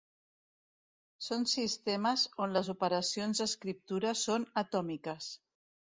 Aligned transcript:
Són 1.25 1.43
sistemes 1.51 2.23
on 2.45 2.57
les 2.57 2.73
operacions 2.75 3.43
d'escriptura 3.45 4.19
són 4.23 4.49
atòmiques. 4.63 5.29